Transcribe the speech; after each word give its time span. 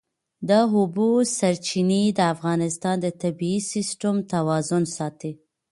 د 0.49 0.51
اوبو 0.75 1.09
سرچینې 1.37 2.03
د 2.17 2.19
افغانستان 2.33 2.95
د 3.01 3.07
طبعي 3.21 3.55
سیسټم 3.71 4.15
توازن 4.33 4.83
ساتي. 4.97 5.31